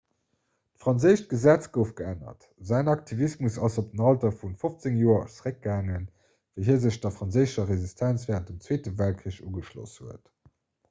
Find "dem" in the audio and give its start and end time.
8.53-8.57